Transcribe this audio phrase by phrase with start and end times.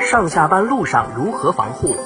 [0.00, 1.96] 上下班路上如何防护？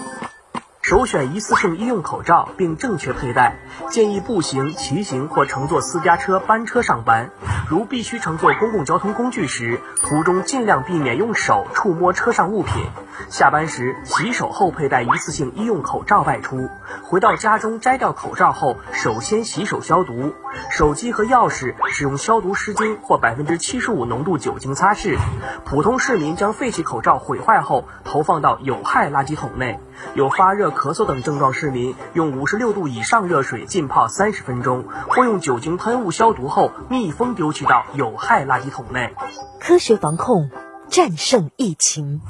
[0.81, 3.57] 首选一次性医用口罩，并正确佩戴。
[3.89, 7.31] 建议步行、骑行或乘坐私家车、班车上班。
[7.69, 12.85] 如必须乘坐公共交通工具时，途中尽量避免用手触摸车上物品。
[13.29, 16.69] 下班时洗手后佩戴一次性医用口罩外出。
[17.05, 20.35] 回到家中摘掉口罩后，首先洗手消毒。
[20.71, 25.17] 手机和钥匙使用消毒湿巾或百分之七十五浓度酒精擦拭。
[25.65, 29.79] 普通市民将废弃口罩毁坏后投放到有害垃圾桶内。
[30.15, 39.15] 有发热、咳嗽等症状市民，用五十六度以上热水浸泡三十分钟，或用酒精喷雾消毒后密封丢弃到有害垃圾桶内。
[39.61, 40.51] 科学防控，
[40.89, 42.21] 战胜疫情。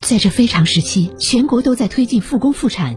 [0.00, 2.96] 在这非常时期，全国都在推进复工复产，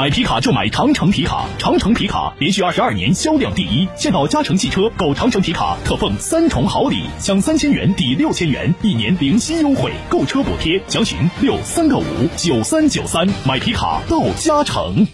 [0.00, 3.86] 买皮卡就买长城皮卡，长城皮卡连续二十二年销量第一。
[3.96, 10.80] 现到嘉诚汽车购长城皮卡，特奉三重好礼，享三千元抵六千元，一年零息优惠，购车补贴。
[10.88, 15.06] 详询六三个五九三九三，买皮卡到嘉诚。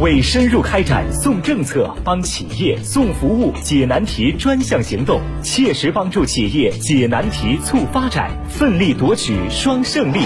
[0.00, 10.20] 为深入开展送政策、帮企业送服务、解难题专项行动，切实帮助企业解难题、促发展，奋力夺取双胜利。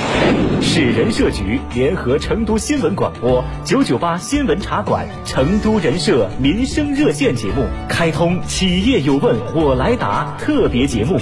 [0.61, 11.17] 市人社局联合成都新闻广播九九八新闻茶馆、成都人社民生热线节目，开通“企业有问我来答”特别节目，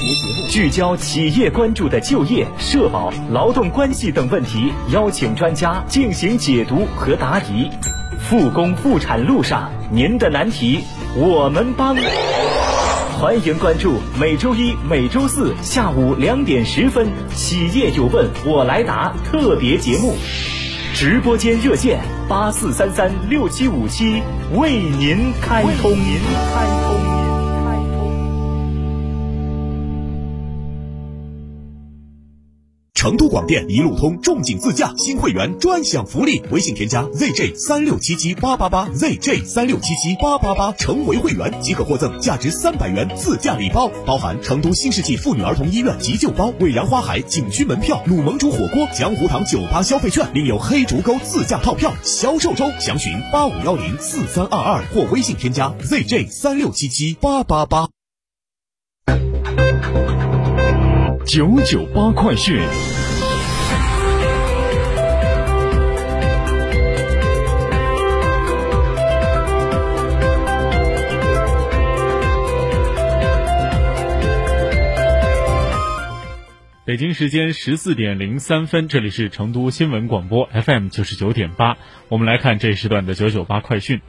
[0.49, 7.71] 聚焦企业关注的就业、社保、劳动关系等问题，邀请专家进行解读和答疑。
[8.29, 10.85] 复工复产路上，您的难题
[11.17, 11.97] 我们帮。
[13.19, 20.15] 欢迎关注每周一、每周四下午两点十分《企业有问我来答》特别节目，
[20.95, 21.99] 直播间热线
[22.29, 24.23] 八四三三六七五七
[24.55, 25.91] 为您开通。
[25.91, 26.21] 您
[26.55, 27.10] 开通。
[33.01, 52.71] 成都广电一路通仲景自驾新会员专享福利，微信添加 zj 三六七七八八八 zj 三六七七八八八，成为会员即可获赠价值三百元自驾礼包，包含成都新世纪妇女儿童医院急救包、蔚然花海景区门票、鲁盟主火锅、江湖堂酒吧消费券，另有黑竹沟自驾套票销售中。
[52.79, 57.90] 详询八五幺零四三二二或微信添加 zj 三六七七八八八。
[61.33, 62.59] 九九八快讯。
[76.85, 84.01] 北京时间十四点零三分，这里是成都新闻广播 FM 九十九点八，我们来看这一时段的九九八快讯。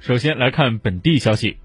[0.00, 1.58] 首先来看本地消息。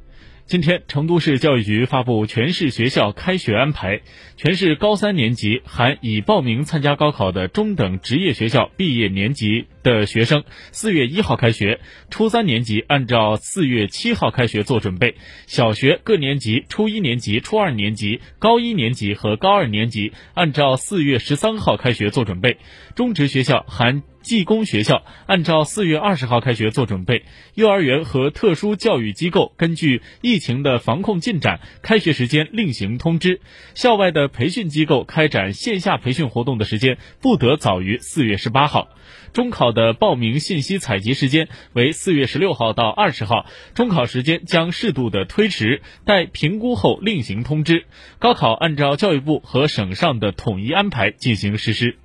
[0.52, 4.02] 今天，成都市教育局发布全市学校开学安排。
[4.36, 15.16] 全市高三年级含已报名参加高考的中等职业学校毕业年级的学生，四月一号开学；初三年级按照四月七号开学做准备；
[15.48, 22.58] 小学各年级初一年级、初二年级、高一年级和高二年级按照四月十三号开学做准备；
[22.96, 27.24] 中职学校含技工学校按照四月二十号开学做准备，
[27.56, 33.42] 幼儿园和特殊教育机构根据疫情的防控进展，开学时间另行通知。
[33.74, 38.90] 校外的培训机构开展线下培训活动的时间不得早于四月十八号。
[39.34, 47.86] 中考的报名信息采集时间为四月十六号到二十号，中考时间将适度的推迟，待评估后另行通知。
[48.20, 51.98] 高考按照教育部和省上的统一安排进行实施。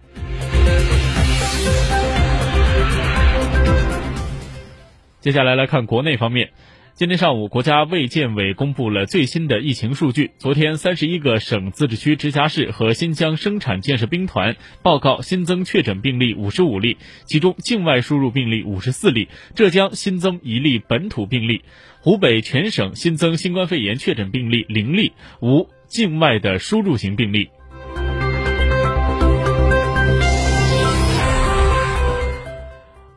[5.20, 6.50] 接下来来看国内方面，
[6.98, 10.30] 今天上午，国家卫健委公布了最新的疫情数据。
[10.38, 16.96] 昨天，三十一个省、自治区、直辖市和新疆生产建设兵团报告新增确诊病例五十五例，
[17.26, 19.28] 其中境外输入病例五十四例。
[19.54, 21.60] 浙江新增一例本土病例，
[22.00, 27.50] 湖北全省新增新冠肺炎确诊病例零例，无境外的输入型病例。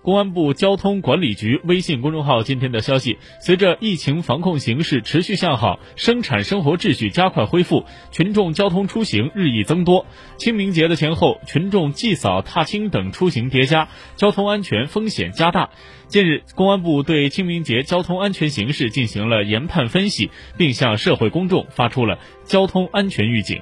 [0.10, 10.08] 公安部交通管理局微信公众号今天的消息：随着疫情防控形势持续向好，生产生活秩序加快恢复，群众交通出行日益增多。
[10.38, 15.70] 清明节的前后，群众祭扫、踏青等出行叠加，交通安全风险加大。
[16.08, 23.62] 近日，公安部对清明节交通安全形势进行了研判分析，并向社会公众发出了交通安全预警。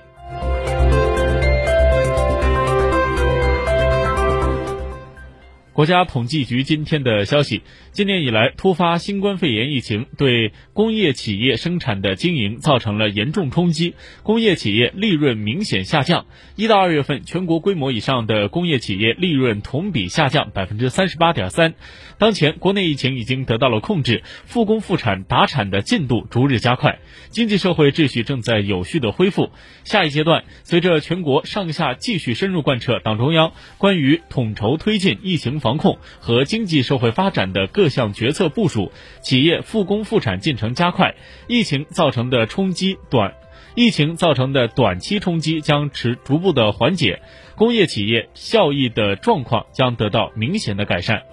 [5.77, 13.94] 国家统计局今天的消息：今年以来，突发新冠肺炎疫情对工业企业生产的经营造成了严重冲击，
[14.24, 16.25] 工业企业利润明显下降。
[16.56, 21.75] 一到二月份，全国规模以上的工业企业利润同比下降百分之三十八点三。
[22.18, 26.97] 当前，国内疫情已经得到了控制，复工复产达产的进度逐日加快，
[27.29, 29.51] 经济社会秩序正在有序的恢复。
[29.83, 41.16] 下一阶段，随着全国上下继续深入贯彻党中央关于统筹推进疫情防控和经济社会发展的各项决策部署，企业复工复产进程加快，
[41.50, 43.34] 疫情造成的冲击短，
[43.75, 47.22] 疫情造成的短期冲击将持逐步的缓解，
[47.58, 51.24] 工业企业效益的状况将得到明显的改善。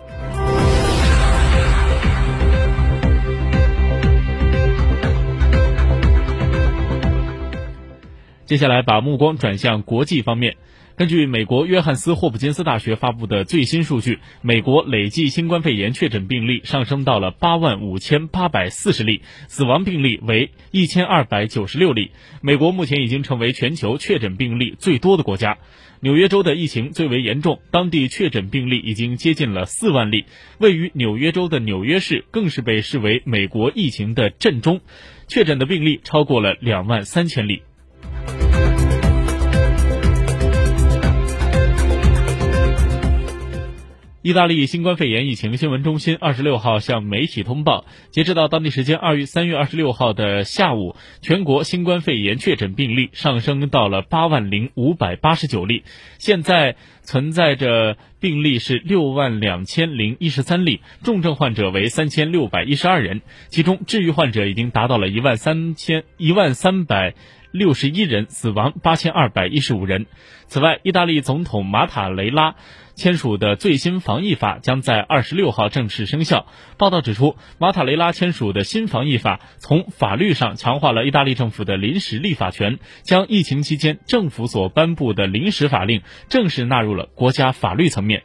[8.47, 10.57] 接下来把目光转向国际方面。
[10.96, 22.12] 根据美国约翰斯霍普金斯大学发布的最新数据，美国累计新冠肺炎确诊病例上升到了八万五千八百四十例，死亡病例为一千二百九十六例。
[22.43, 25.58] 美国目前已经成为全球确诊病例最多的国家。
[25.99, 30.26] 纽约州的疫情最为严重，当地确诊病例已经接近了四万例。
[30.58, 34.81] 位于纽约州的纽约市更是被视为美国疫情的震中，
[35.26, 37.62] 确诊的病例超过了两万三千例。
[44.25, 55.82] 意大利新冠肺炎疫情新闻中心二十六号向媒体通报，截止到当地时间二月三月二十六号的下午，全国新冠肺炎确诊病例上升到了八万零五百八十九例，
[56.17, 67.15] 现在存在着病例是六万两千零一十三例，重症患者为三千六百一十二人，其中治愈患者已经达到了一万三千一万三百。
[67.55, 70.06] 六十一人死亡，八千二百一十五人。
[70.49, 72.56] 此外，意大利总统马塔雷拉
[72.97, 76.47] 签署的最新防疫法将在二十六号正式生效。
[76.79, 88.25] 报道指出，马塔雷拉签署的新防疫法从法律上强化了意大利政府的临时立法权，将疫情期间政府所颁布的临时法令正式纳入了国家法律层面。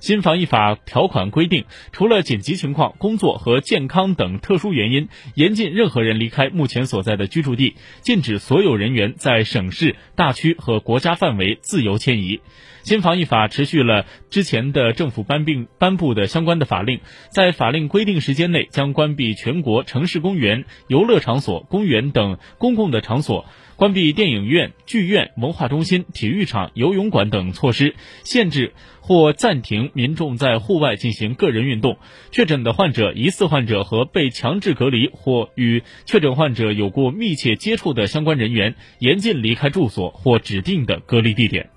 [0.00, 12.40] 新防疫法条款规定，除了紧急情况、工作和健康等特殊原因，严禁任何人离开目前所在的居住地，禁止所有人员在省市、大区和国家范围自由迁移。
[12.82, 23.44] 新防疫法持续了之前的政府颁并颁布的相关的法令，在法令规定时间内将关闭全国城市公园、游乐场所、公园等公共的场所。
[23.80, 27.94] 关闭电影院、剧院、文化中心、体育场、游泳馆等措施，
[28.24, 31.96] 限制或暂停民众在户外进行个人运动。
[32.30, 41.70] 确诊的患者、疑似患者和被强制隔离或与确诊患者有过密切接触的相关人员，严禁离开住所或指定的隔离地点。